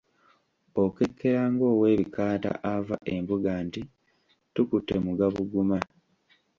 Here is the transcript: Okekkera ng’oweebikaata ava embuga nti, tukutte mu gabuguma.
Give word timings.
Okekkera 0.83 1.41
ng’oweebikaata 1.53 2.51
ava 2.73 2.95
embuga 3.13 3.53
nti, 3.65 3.81
tukutte 4.53 4.95
mu 5.05 5.11
gabuguma. 5.19 5.77